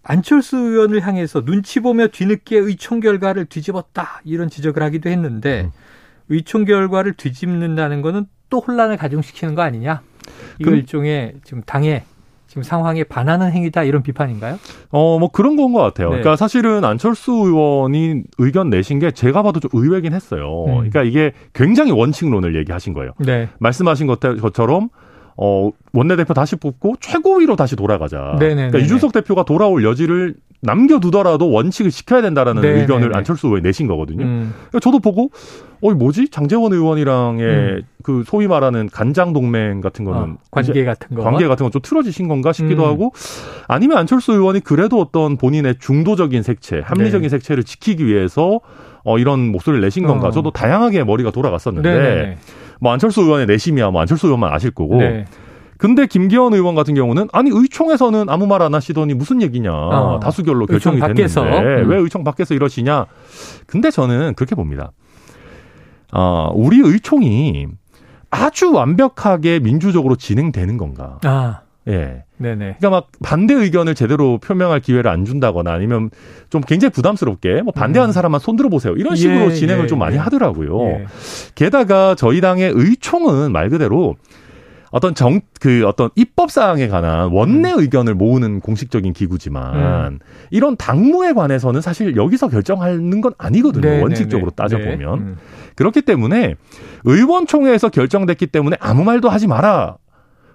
안철수 0.04 0.58
의원을 0.58 1.02
향해서 1.02 1.46
눈치 1.46 1.80
보며 1.80 2.08
뒤늦게 2.08 2.58
의총 2.58 3.00
결과를 3.00 3.46
뒤집었다 3.46 4.22
이런 4.26 4.50
지적을 4.50 4.84
하기도 4.84 5.10
했는데 5.10 5.64
음. 5.66 5.72
의총 6.30 6.66
결과를 6.66 7.14
뒤집는다는 7.14 8.02
거는 8.02 8.26
또 8.52 8.60
혼란을 8.60 8.98
가중시키는 8.98 9.56
거 9.56 9.64
아니냐? 9.64 10.02
이거 10.60 10.70
그- 10.70 10.76
일종의 10.78 11.34
지금 11.44 11.64
당의 11.66 12.04
지금 12.46 12.64
상황에 12.64 13.06
반하는 13.06 13.50
행위다 13.54 13.84
이런 13.84 14.04
비판인가요? 14.04 14.60
어, 14.92 15.18
뭐 15.18 15.30
그런 15.32 15.56
건 15.56 15.72
것 15.72 15.80
같아요. 15.82 16.10
네. 16.10 16.18
그러니까 16.18 16.36
사실은 16.36 16.84
안철수 16.84 17.32
의원이 17.32 18.24
의견 18.40 18.70
내신 18.70 19.00
게 19.00 19.10
제가 19.12 19.42
봐도 19.42 19.62
좀 19.62 19.72
의외긴 19.74 20.14
했어요. 20.14 20.66
음. 20.68 20.74
그러니까 20.76 21.04
이게 21.04 21.32
굉장히 21.54 21.92
원칙론을 21.94 22.56
얘기하신 22.58 22.94
거예요. 22.94 23.14
네. 23.20 23.48
말씀하신 23.60 24.06
것- 24.06 24.20
것처럼 24.20 24.90
어, 25.38 25.72
원내대표 25.94 26.34
다시 26.34 26.58
뽑고 26.58 26.96
최고위로 27.00 27.56
다시 27.56 27.78
돌아가자. 27.78 28.36
네네네네. 28.38 28.56
그러니까 28.72 28.80
이준석 28.80 29.14
대표가 29.14 29.44
돌아올 29.46 29.86
여지를 29.86 30.36
남겨두더라도 30.62 31.52
원칙을 31.52 31.92
지켜야 31.92 32.22
된다라는 32.22 32.62
네네네. 32.62 32.82
의견을 32.82 33.16
안철수 33.16 33.48
의원이 33.48 33.64
내신 33.64 33.88
거거든요. 33.88 34.24
음. 34.24 34.54
그러니까 34.70 34.80
저도 34.80 35.00
보고 35.00 35.32
어 35.82 35.92
뭐지 35.92 36.30
장재원 36.30 36.72
의원이랑의 36.74 37.46
음. 37.46 37.82
그 38.04 38.24
소위 38.28 38.48
말하는 38.48 38.88
간장 38.92 39.34
동맹 39.34 39.82
같은 39.82 40.06
거는 40.06 40.22
어, 40.22 40.38
관계 40.52 40.86
같은 40.86 41.16
거. 41.16 41.24
관계 41.24 41.48
같은 41.48 41.64
건 41.66 41.72
좀 41.72 41.82
틀어지신 41.82 42.28
건가 42.28 42.54
싶기도 42.54 42.84
음. 42.84 42.90
하고 42.90 43.14
아니면 43.68 43.98
안철수 43.98 44.34
의원이 44.34 44.60
그래도 44.60 45.00
어떤 45.00 45.38
본인의 45.38 45.76
중도적인 45.80 46.44
색채, 46.44 46.82
합리적인 46.84 47.24
네. 47.24 47.30
색채를 47.30 47.64
지키기 47.64 48.06
위해서 48.06 48.60
어 49.04 49.18
이런 49.18 49.52
목소리를 49.52 49.82
내신 49.82 50.06
건가? 50.06 50.28
어. 50.28 50.32
저도 50.32 50.52
다양하게 50.52 51.04
머리가 51.06 51.32
돌아갔었는데 51.32 51.92
네네네. 51.92 52.38
뭐 52.80 52.92
안철수 52.92 53.22
의원의 53.22 53.48
내심이야 53.48 53.90
뭐 53.90 54.02
안철수 54.02 54.28
의원만 54.28 54.54
아실 54.54 54.70
거고. 54.72 54.98
네. 54.98 55.26
근데 55.82 56.06
김기현 56.06 56.54
의원 56.54 56.76
같은 56.76 56.94
경우는 56.94 57.30
아니 57.34 57.50
의총에서는 57.52 58.30
아무 58.30 58.46
말 58.46 58.62
안 58.62 58.76
하시더니 58.76 59.16
무슨 59.16 59.42
얘기냐 59.42 59.74
어. 59.74 60.20
다수결로 60.22 60.68
결정이 60.68 61.00
밖에서. 61.00 61.44
됐는데 61.44 61.82
음. 61.82 61.90
왜 61.90 61.98
의총 61.98 62.24
밖에서 62.24 62.54
이러시냐 62.54 63.08
근데 63.66 63.90
저는 63.90 64.36
그렇게 64.36 64.54
봅니다 64.54 64.92
어, 66.14 66.52
우리 66.54 66.80
의총이 66.80 67.66
아주 68.30 68.72
완벽하게 68.72 69.58
민주적으로 69.62 70.16
진행되는 70.16 70.78
건가 70.78 71.18
아, 71.24 71.62
예 71.88 72.26
네네. 72.38 72.76
그러니까 72.78 72.90
막 72.92 73.08
반대 73.24 73.56
의견을 73.56 73.96
제대로 73.96 74.38
표명할 74.38 74.82
기회를 74.82 75.10
안 75.10 75.26
준다거나 75.26 75.74
아니면 75.74 76.12
좀 76.52 76.62
굉장히 76.62 76.92
부담스럽게 76.92 77.64
뭐 77.64 77.74
반대하는 77.74 78.12
음. 78.12 78.14
사람만 78.14 78.40
손 78.40 78.56
들어 78.56 78.70
보세요 78.70 78.94
이런 78.94 79.16
식으로 79.16 79.50
예, 79.50 79.56
진행을 79.56 79.86
예, 79.86 79.88
좀 79.88 79.98
많이 79.98 80.18
예. 80.18 80.20
하더라고요 80.20 80.90
예. 80.90 81.06
게다가 81.56 82.14
저희 82.14 82.40
당의 82.40 82.72
의총은 82.76 83.52
말 83.52 83.70
그대로 83.70 84.16
어떤 84.92 85.16
정, 85.16 85.42
그 85.60 85.86
어떤 85.88 86.10
입법 86.16 86.52
사항에 86.52 86.88
관한 86.88 87.30
원내 87.32 87.72
음. 87.72 87.80
의견을 87.80 88.14
모으는 88.14 88.60
공식적인 88.60 89.14
기구지만 89.14 90.20
이런 90.52 90.76
당무에 90.76 91.34
관해서는 91.34 91.82
사실 91.82 92.16
여기서 92.16 92.50
결정하는 92.50 93.22
건 93.22 93.34
아니거든요. 93.38 93.90
네, 93.90 94.02
원칙적으로 94.02 94.52
네, 94.52 94.56
네. 94.56 94.64
따져보면. 94.64 95.20
네. 95.20 95.26
음. 95.26 95.38
그렇기 95.76 96.02
때문에 96.02 96.56
의원총회에서 97.06 97.90
결정됐기 97.90 98.48
때문에 98.48 98.78
아무 98.80 99.04
말도 99.04 99.30
하지 99.30 99.48
마라. 99.48 99.96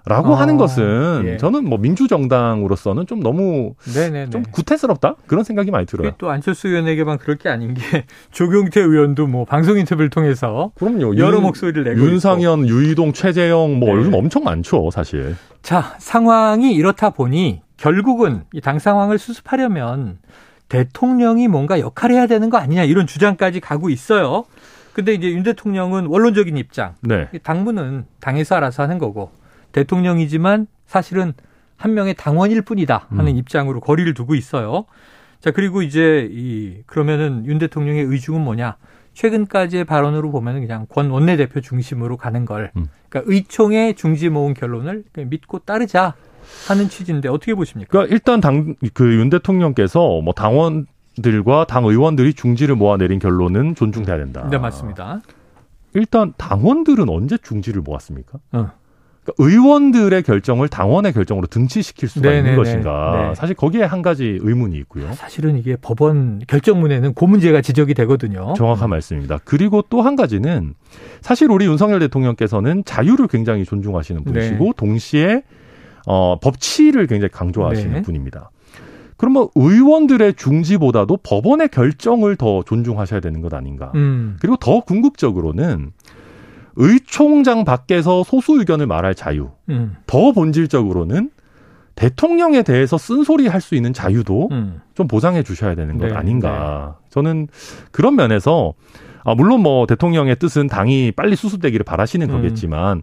라고 0.08 0.32
어, 0.32 0.34
하는 0.36 0.56
것은 0.56 1.24
예. 1.26 1.36
저는 1.36 1.64
뭐 1.68 1.78
민주정당으로서는 1.78 3.08
좀 3.08 3.20
너무 3.20 3.74
네네네. 3.92 4.30
좀 4.30 4.44
구태스럽다? 4.52 5.16
그런 5.26 5.42
생각이 5.42 5.72
많이 5.72 5.84
들어요. 5.84 6.12
또 6.16 6.30
안철수 6.30 6.68
의원에게만 6.68 7.18
그럴 7.18 7.36
게 7.36 7.48
아닌 7.48 7.74
게 7.74 7.82
조경태 8.30 8.80
의원도 8.80 9.26
뭐 9.26 9.44
방송 9.44 9.76
인터뷰를 9.78 10.08
통해서 10.10 10.70
그럼요. 10.76 11.16
여러 11.16 11.38
윤- 11.38 11.42
목소리를 11.42 11.82
내고 11.82 11.96
있고. 11.98 12.08
윤상현, 12.08 12.68
유이동, 12.68 13.12
최재형 13.14 13.80
뭐 13.80 13.88
네. 13.90 13.94
요즘 13.96 14.14
엄청 14.14 14.44
많죠, 14.44 14.90
사실. 14.92 15.34
자, 15.62 15.96
상황이 15.98 16.72
이렇다 16.72 17.10
보니 17.10 17.62
결국은 17.76 18.44
이 18.52 18.60
당 18.60 18.78
상황을 18.78 19.18
수습하려면 19.18 20.18
대통령이 20.68 21.48
뭔가 21.48 21.80
역할을 21.80 22.14
해야 22.14 22.26
되는 22.28 22.48
거 22.48 22.58
아니냐 22.58 22.84
이런 22.84 23.06
주장까지 23.08 23.58
가고 23.60 23.90
있어요. 23.90 24.44
근데 24.92 25.14
이제 25.14 25.28
윤 25.32 25.42
대통령은 25.42 26.06
원론적인 26.06 26.56
입장. 26.56 26.94
네. 27.02 27.28
당무는 27.42 28.04
당에서 28.20 28.54
알아서 28.54 28.82
하는 28.84 28.98
거고 28.98 29.30
대통령이지만 29.76 30.66
사실은 30.86 31.34
한 31.76 31.92
명의 31.94 32.14
당원일 32.14 32.62
뿐이다 32.62 33.06
하는 33.10 33.32
음. 33.32 33.36
입장으로 33.36 33.80
거리를 33.80 34.12
두고 34.14 34.34
있어요. 34.34 34.86
자, 35.40 35.50
그리고 35.50 35.82
이제 35.82 36.26
이 36.30 36.78
그러면은 36.86 37.44
윤 37.46 37.58
대통령의 37.58 38.04
의중은 38.04 38.40
뭐냐? 38.42 38.76
최근까지의 39.12 39.84
발언으로 39.84 40.30
보면은 40.30 40.60
그냥 40.62 40.86
권 40.88 41.10
원내대표 41.10 41.60
중심으로 41.60 42.16
가는 42.16 42.44
걸. 42.46 42.70
음. 42.76 42.86
그러니까 43.08 43.30
의총의 43.32 43.94
중지 43.94 44.30
모은 44.30 44.54
결론을 44.54 45.04
믿고 45.26 45.60
따르자 45.60 46.14
하는 46.68 46.88
취지인데 46.88 47.28
어떻게 47.28 47.54
보십니까? 47.54 47.90
그러니까 47.90 48.12
일단 48.14 48.40
당 48.40 48.74
그 48.94 49.04
윤 49.18 49.28
대통령께서 49.30 50.20
뭐 50.22 50.32
당원 50.32 50.86
들과 51.22 51.66
당 51.66 51.84
의원들이 51.84 52.34
중지를 52.34 52.74
모아 52.76 52.96
내린 52.96 53.18
결론은 53.18 53.74
존중돼야 53.74 54.16
된다. 54.18 54.48
네, 54.50 54.58
맞습니다. 54.58 55.20
일단 55.94 56.34
당원들은 56.36 57.08
언제 57.08 57.36
중지를 57.38 57.80
모았습니까? 57.82 58.38
어. 58.52 58.70
그러니까 59.26 59.32
의원들의 59.38 60.22
결정을 60.22 60.68
당원의 60.68 61.12
결정으로 61.12 61.48
등치시킬 61.48 62.08
수가 62.08 62.28
네네네. 62.28 62.50
있는 62.50 62.56
것인가? 62.56 63.28
네. 63.28 63.34
사실 63.34 63.56
거기에 63.56 63.82
한 63.82 64.00
가지 64.00 64.38
의문이 64.40 64.76
있고요. 64.78 65.12
사실은 65.14 65.58
이게 65.58 65.76
법원 65.76 66.40
결정문에는 66.46 67.14
그 67.14 67.24
문제가 67.24 67.60
지적이 67.60 67.94
되거든요. 67.94 68.54
정확한 68.56 68.88
말씀입니다. 68.88 69.38
그리고 69.44 69.82
또 69.82 70.06
한 70.06 70.14
가지는 70.14 70.74
사실 71.20 71.50
우리 71.50 71.64
윤석열 71.66 71.98
대통령께서는 71.98 72.84
자유를 72.84 73.26
굉장히 73.26 73.64
존중하시는 73.64 74.22
분이시고 74.22 74.64
네. 74.64 74.72
동시에 74.76 75.42
어, 76.06 76.38
법치를 76.38 77.08
굉장히 77.08 77.30
강조하시는 77.32 77.92
네. 77.92 78.02
분입니다. 78.02 78.50
그러면 79.16 79.48
의원들의 79.56 80.34
중지보다도 80.34 81.18
법원의 81.24 81.70
결정을 81.70 82.36
더 82.36 82.62
존중하셔야 82.62 83.18
되는 83.18 83.40
것 83.40 83.52
아닌가? 83.52 83.90
음. 83.96 84.36
그리고 84.40 84.56
더 84.56 84.80
궁극적으로는 84.80 85.90
의총장 86.76 87.64
밖에서 87.64 88.22
소수 88.22 88.58
의견을 88.58 88.86
말할 88.86 89.14
자유, 89.14 89.50
음. 89.68 89.96
더 90.06 90.32
본질적으로는 90.32 91.30
대통령에 91.94 92.62
대해서 92.62 92.98
쓴소리 92.98 93.48
할 93.48 93.60
수 93.62 93.74
있는 93.74 93.92
자유도 93.94 94.48
음. 94.52 94.80
좀 94.94 95.08
보장해 95.08 95.42
주셔야 95.42 95.74
되는 95.74 95.96
것 95.98 96.08
네, 96.08 96.14
아닌가. 96.14 96.98
저는 97.10 97.48
그런 97.90 98.16
면에서 98.16 98.74
아, 99.24 99.34
물론 99.34 99.60
뭐 99.60 99.86
대통령의 99.86 100.36
뜻은 100.36 100.68
당이 100.68 101.12
빨리 101.12 101.34
수습되기를 101.34 101.82
바라시는 101.84 102.30
음. 102.30 102.36
거겠지만 102.36 103.02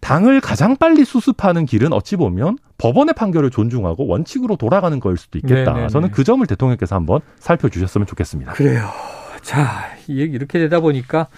당을 0.00 0.40
가장 0.40 0.76
빨리 0.76 1.04
수습하는 1.04 1.64
길은 1.64 1.92
어찌 1.92 2.16
보면 2.16 2.58
법원의 2.78 3.14
판결을 3.14 3.50
존중하고 3.50 4.06
원칙으로 4.08 4.56
돌아가는 4.56 4.98
거일 4.98 5.16
수도 5.16 5.38
있겠다. 5.38 5.74
네, 5.74 5.82
네, 5.82 5.88
저는 5.88 6.08
네. 6.08 6.14
그 6.14 6.24
점을 6.24 6.44
대통령께서 6.44 6.96
한번 6.96 7.20
살펴주셨으면 7.38 8.06
좋겠습니다. 8.06 8.54
그래요. 8.54 8.88
자, 9.42 9.84
이 10.08 10.18
얘기 10.18 10.34
이렇게 10.34 10.58
되다 10.58 10.80
보니까 10.80 11.28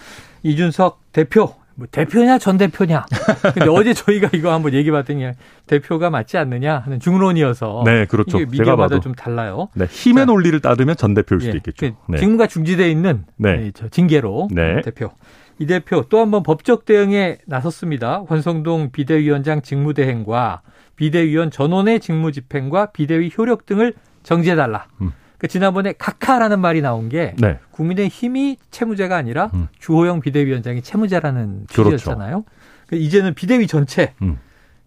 이준석 0.41 0.99
대표, 1.11 1.53
뭐 1.75 1.87
대표냐 1.89 2.37
전 2.37 2.57
대표냐. 2.57 3.05
근데 3.53 3.69
어제 3.69 3.93
저희가 3.93 4.29
이거 4.33 4.53
한번 4.53 4.73
얘기 4.73 4.91
봤더니 4.91 5.31
대표가 5.67 6.09
맞지 6.09 6.37
않느냐 6.37 6.79
하는 6.79 6.99
중론이어서 6.99 7.83
네, 7.85 8.05
그렇죠. 8.05 8.39
이게 8.39 8.45
미디어마다 8.51 8.99
좀 8.99 9.13
달라요. 9.13 9.69
네, 9.73 9.85
힘의 9.85 10.21
자. 10.21 10.25
논리를 10.25 10.59
따르면 10.59 10.95
전 10.95 11.13
대표일 11.13 11.41
수도 11.41 11.53
예, 11.53 11.57
있겠죠. 11.57 11.95
그 12.05 12.11
네. 12.11 12.17
직무가 12.19 12.47
중지돼 12.47 12.89
있는 12.89 13.25
네. 13.37 13.71
징계로 13.91 14.49
네. 14.51 14.81
대표. 14.81 15.11
이 15.59 15.65
대표 15.65 16.03
또 16.09 16.19
한번 16.19 16.43
법적 16.43 16.85
대응에 16.85 17.37
나섰습니다. 17.45 18.23
권성동 18.23 18.91
비대위원장 18.91 19.61
직무대행과 19.61 20.61
비대위원 20.95 21.51
전원의 21.51 21.99
직무집행과 21.99 22.87
비대위 22.87 23.31
효력 23.37 23.65
등을 23.65 23.93
정지해달라. 24.23 24.87
음. 25.01 25.11
그 25.43 25.49
지난번에 25.49 25.91
각하라는 25.97 26.61
말이 26.61 26.79
나온 26.79 27.09
게 27.09 27.35
네. 27.37 27.59
국민의 27.71 28.07
힘이 28.07 28.55
채무제가 28.71 29.17
아니라 29.17 29.51
음. 29.53 29.67
주호영 29.77 30.21
비대위원장이 30.21 30.81
채무제라는 30.81 31.65
그렇죠. 31.67 31.97
취지였잖아요. 31.97 32.45
그 32.87 32.95
이제는 32.95 33.33
비대위 33.33 33.67
전체 33.67 34.13
음. 34.21 34.39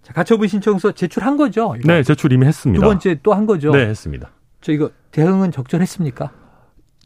자, 0.03 0.15
가처분 0.15 0.49
신청서 0.49 0.93
제출한 0.93 1.37
거죠. 1.37 1.75
이거. 1.79 1.93
네, 1.93 2.03
제출 2.03 2.33
이미 2.33 2.47
했습니다. 2.47 2.81
두 2.83 2.89
번째 2.89 3.19
또 3.23 3.35
한 3.35 3.45
거죠. 3.45 3.71
네, 3.71 3.81
했습니다. 3.87 4.31
저 4.63 4.73
이거 4.73 4.91
대응은 5.11 5.53
적절했습니까? 5.53 6.31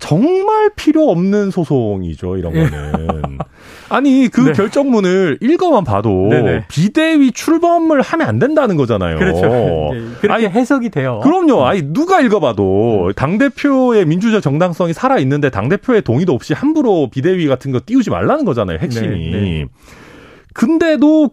정말 0.00 0.70
필요 0.74 1.08
없는 1.10 1.50
소송이죠, 1.50 2.36
이런 2.36 2.56
예. 2.56 2.68
거는. 2.68 3.38
아니, 3.88 4.28
그 4.28 4.40
네. 4.40 4.52
결정문을 4.52 5.38
읽어만 5.40 5.84
봐도 5.84 6.28
네네. 6.30 6.66
비대위 6.68 7.32
출범을 7.32 8.00
하면 8.00 8.28
안 8.28 8.38
된다는 8.38 8.76
거잖아요. 8.76 9.18
그렇죠. 9.18 9.40
네, 9.92 10.00
그렇게 10.20 10.32
아니, 10.32 10.46
해석이 10.46 10.90
돼요. 10.90 11.20
그럼요. 11.22 11.66
아니, 11.66 11.82
누가 11.82 12.20
읽어봐도 12.20 13.12
당대표의 13.14 14.06
민주적 14.06 14.42
정당성이 14.42 14.92
살아있는데 14.92 15.50
당대표의 15.50 16.02
동의도 16.02 16.32
없이 16.32 16.54
함부로 16.54 17.10
비대위 17.10 17.46
같은 17.46 17.72
거 17.72 17.80
띄우지 17.84 18.10
말라는 18.10 18.44
거잖아요, 18.44 18.78
핵심이. 18.80 19.30
네, 19.30 19.40
네. 19.40 19.64
근데도 20.54 21.30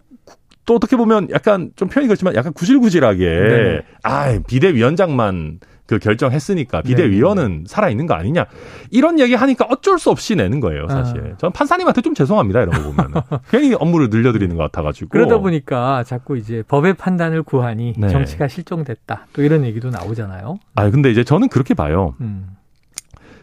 또 0.65 0.75
어떻게 0.75 0.97
보면 0.97 1.29
약간 1.31 1.71
좀 1.75 1.87
표현이 1.87 2.07
그렇지만 2.07 2.35
약간 2.35 2.53
구질구질하게 2.53 3.25
네. 3.25 3.81
아 4.03 4.37
비대위원장만 4.47 5.59
그 5.87 5.99
결정했으니까 5.99 6.81
비대위원은 6.81 7.63
살아 7.65 7.89
있는 7.89 8.05
거 8.05 8.13
아니냐 8.13 8.45
이런 8.91 9.19
얘기 9.19 9.33
하니까 9.33 9.65
어쩔 9.69 9.97
수 9.97 10.09
없이 10.11 10.35
내는 10.35 10.59
거예요 10.59 10.87
사실. 10.89 11.31
아. 11.33 11.37
전 11.37 11.51
판사님한테 11.51 12.01
좀 12.01 12.13
죄송합니다 12.13 12.61
이런 12.61 12.71
거 12.71 12.91
보면 12.91 13.13
괜히 13.49 13.73
업무를 13.73 14.09
늘려드리는 14.09 14.55
것 14.55 14.63
같아가지고 14.63 15.09
그러다 15.09 15.39
보니까 15.39 16.03
자꾸 16.03 16.37
이제 16.37 16.61
법의 16.67 16.95
판단을 16.95 17.43
구하니 17.43 17.93
네. 17.97 18.09
정치가 18.09 18.47
실종됐다. 18.47 19.27
또 19.33 19.41
이런 19.41 19.63
얘기도 19.63 19.89
나오잖아요. 19.89 20.59
아 20.75 20.89
근데 20.89 21.09
이제 21.09 21.23
저는 21.23 21.47
그렇게 21.47 21.73
봐요. 21.73 22.15
음. 22.21 22.49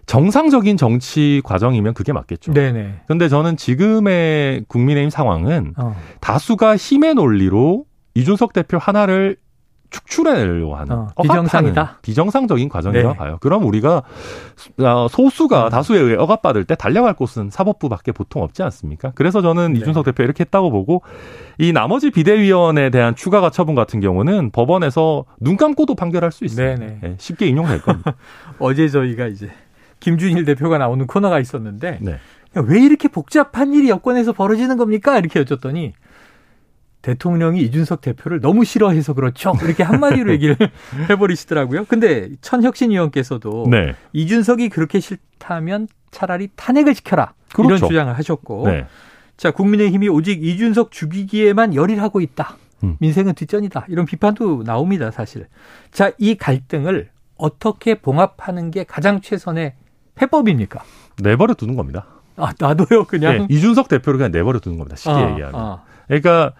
정상적인 0.07 0.77
정치 0.77 1.41
과정이면 1.45 1.95
그게 1.95 2.13
맞겠죠. 2.13 2.53
네네. 2.53 3.01
근데 3.07 3.29
저는 3.29 3.57
지금의 3.57 4.65
국민의힘 4.69 5.09
상황은 5.09 5.73
어. 5.79 5.97
다수가 6.21 6.77
힘의 6.77 7.15
논리로 7.15 7.87
이준석 8.15 8.53
대표 8.53 8.77
하나를 8.79 9.37
축출해내려고 9.95 10.75
하는 10.75 10.93
어, 10.93 11.23
비정상이다? 11.23 11.99
비정상적인 12.03 12.69
과정이라고 12.69 13.13
네. 13.13 13.17
봐요. 13.17 13.39
그럼 13.41 13.65
우리가 13.65 14.03
어, 14.79 15.07
소수가 15.09 15.67
음. 15.67 15.71
다수에 15.71 16.01
의해 16.01 16.17
억압받을 16.17 16.65
때 16.65 16.75
달려갈 16.75 17.15
곳은 17.15 17.51
사법부밖에 17.51 18.11
보통 18.13 18.43
없지 18.43 18.63
않습니까? 18.65 19.13
그래서 19.15 19.41
저는 19.41 19.75
네. 19.75 19.81
이준석 19.81 20.05
대표 20.05 20.25
이렇게 20.25 20.43
했다고 20.43 20.71
보고 20.71 21.03
이 21.59 21.73
나머지 21.73 22.11
비대위원에 22.11 22.91
대한 22.91 23.15
추가 23.15 23.41
가 23.41 23.51
처분 23.51 23.75
같은 23.77 24.01
경우는 24.01 24.51
법원에서 24.51 25.27
눈 25.39 25.57
감고도 25.57 25.95
판결할 25.95 26.33
수 26.33 26.45
있어요. 26.45 26.77
네네. 26.77 26.99
예, 27.05 27.15
쉽게 27.19 27.47
인용될 27.47 27.83
겁니다. 27.83 28.17
어제 28.59 28.89
저희가 28.89 29.27
이제 29.27 29.51
김준일 30.01 30.45
대표가 30.45 30.79
나오는 30.79 31.07
코너가 31.07 31.39
있었는데 31.39 31.99
네. 32.01 32.13
야, 32.57 32.65
왜 32.67 32.81
이렇게 32.81 33.09
복잡한 33.09 33.75
일이 33.75 33.89
여권에서 33.89 34.33
벌어지는 34.33 34.77
겁니까? 34.77 35.19
이렇게 35.19 35.41
여쭸더니 35.41 35.93
대통령이 37.05 37.61
이준석 37.61 38.01
대표를 38.01 38.41
너무 38.41 38.65
싫어해서 38.65 39.13
그렇죠. 39.13 39.53
이렇게 39.63 39.83
한마디로 39.83 40.33
얘기를 40.33 40.57
해버리시더라고요. 41.11 41.85
근데 41.85 42.31
천혁신 42.41 42.93
의원께서도 42.93 43.67
네. 43.71 43.95
이준석이 44.15 44.71
그렇게 44.71 45.01
싫다면 45.01 45.89
차라리 46.11 46.49
탄핵을 46.57 46.95
시켜라. 46.95 47.35
이런 47.55 47.67
그렇죠. 47.67 47.89
주장을 47.89 48.17
하셨고. 48.17 48.69
네. 48.69 48.87
자, 49.37 49.51
국민의힘이 49.51 50.09
오직 50.09 50.43
이준석 50.43 50.93
죽이기에만 50.93 51.75
열일하고 51.75 52.23
있다. 52.23 52.57
음. 52.85 52.97
민생은 53.01 53.35
뒷전이다. 53.35 53.85
이런 53.89 54.07
비판도 54.07 54.65
나옵니다, 54.65 55.11
사실. 55.11 55.47
자, 55.93 56.11
이 56.17 56.37
갈등을 56.37 57.11
어떻게 57.37 57.97
봉합하는 57.97 58.71
게 58.71 58.85
가장 58.85 59.21
최선의 59.21 59.75
해법입니까? 60.23 60.83
내버려 61.23 61.53
두는 61.53 61.77
겁니다. 61.77 62.07
아, 62.37 62.53
놔둬요, 62.59 63.05
그냥. 63.05 63.35
예, 63.35 63.47
이준석 63.51 63.89
대표를 63.89 64.19
그냥 64.19 64.33
내버려 64.33 64.59
두는 64.59 64.79
겁니다. 64.79 64.97
쉽게 64.97 65.13
아, 65.13 65.31
얘기하면. 65.33 65.55
아. 65.55 65.83
그러니까 66.07 66.53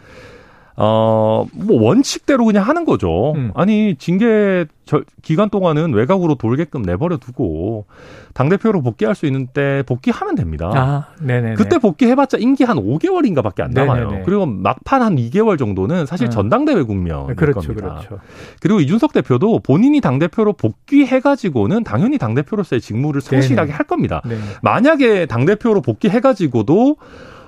어, 0.77 1.47
뭐 1.53 1.83
원칙대로 1.83 2.45
그냥 2.45 2.65
하는 2.65 2.85
거죠. 2.85 3.33
음. 3.37 3.53
아니, 3.55 3.95
징계 3.97 4.67
저, 4.85 5.03
기간 5.23 5.49
동안은 5.49 5.95
외곽으로 5.95 6.35
돌게끔 6.35 6.83
내버려 6.83 7.17
두고 7.17 7.87
당대표로 8.35 8.83
복귀할 8.83 9.15
수 9.15 9.25
있는 9.25 9.47
때 9.47 9.83
복귀하면 9.87 10.35
됩니다. 10.35 10.71
아, 10.75 11.07
네네. 11.23 11.55
그때 11.55 11.79
복귀해봤자 11.79 12.39
임기 12.39 12.65
한 12.65 12.77
5개월인가 12.77 13.43
밖에 13.43 13.63
안 13.63 13.71
남아요. 13.71 14.07
네네네. 14.07 14.25
그리고 14.27 14.47
막판 14.47 15.01
한 15.01 15.17
2개월 15.17 15.59
정도는 15.59 16.07
사실 16.07 16.27
음. 16.27 16.31
전당대회 16.31 16.83
국면 16.83 17.37
그렇죠, 17.37 17.61
겁니다. 17.61 18.01
그렇죠. 18.01 18.19
그리고 18.61 18.81
이준석 18.81 19.13
대표도 19.13 19.61
본인이 19.61 20.01
당대표로 20.01 20.55
복귀해가지고는 20.55 21.85
당연히 21.85 22.19
당대표로서의 22.19 22.81
직무를 22.81 23.21
성실하게 23.21 23.69
네네. 23.69 23.77
할 23.77 23.87
겁니다. 23.87 24.21
네. 24.27 24.37
만약에 24.61 25.27
당대표로 25.27 25.81
복귀해가지고도 25.81 26.97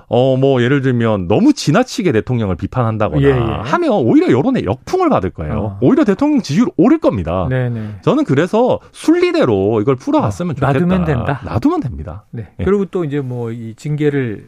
어, 0.09 0.37
뭐, 0.37 0.61
예를 0.61 0.81
들면, 0.81 1.27
너무 1.27 1.51
지나치게 1.51 2.13
대통령을 2.13 2.55
비판한다거나 2.55 3.21
예, 3.21 3.27
예. 3.27 3.31
하면 3.33 3.91
오히려 3.91 4.31
여론의 4.31 4.63
역풍을 4.63 5.09
받을 5.09 5.31
거예요. 5.31 5.53
어. 5.53 5.77
오히려 5.81 6.05
대통령 6.05 6.41
지지율 6.41 6.67
오를 6.77 6.97
겁니다. 6.99 7.45
네네. 7.49 7.97
저는 8.03 8.23
그래서 8.23 8.79
순리대로 8.93 9.81
이걸 9.81 9.97
풀어갔으면 9.97 10.51
어, 10.51 10.53
좋겠다. 10.53 10.71
놔두면 10.73 11.05
된다. 11.05 11.41
놔두면 11.43 11.79
됩니다. 11.81 12.23
네. 12.31 12.47
예. 12.59 12.63
그리고 12.63 12.85
또 12.85 13.03
이제 13.03 13.19
뭐 13.19 13.51
이 13.51 13.73
징계를 13.75 14.47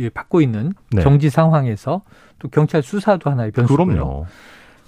예, 0.00 0.08
받고 0.08 0.40
있는 0.40 0.72
네. 0.90 1.02
정지 1.02 1.30
상황에서 1.30 2.02
또 2.38 2.48
경찰 2.48 2.82
수사도 2.82 3.30
하나의 3.30 3.50
변수고요. 3.52 3.86
그럼요. 3.86 4.26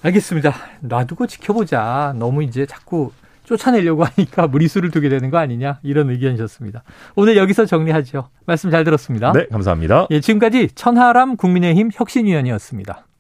알겠습니다. 0.03 0.53
놔두고 0.81 1.27
지켜보자. 1.29 2.15
너무 2.19 2.43
이제 2.43 2.67
자꾸 2.67 3.13
쫓아내려고 3.49 4.05
하니까 4.05 4.47
무리수를 4.47 4.91
두게 4.91 5.09
되는 5.09 5.31
거 5.31 5.39
아니냐 5.39 5.81
이런 5.83 6.11
의견이셨습니다. 6.11 6.83
오늘 7.17 7.37
여기서 7.37 7.65
정리하죠. 7.65 8.29
말씀 8.47 8.71
잘 8.71 8.85
들었습니다. 8.85 9.33
네, 9.33 9.47
감사합니다. 9.51 10.07
예, 10.11 10.21
지금까지 10.21 10.69
천하람 10.75 11.37
국민의힘 11.37 11.91
혁신위원이었습니다. 11.95 13.08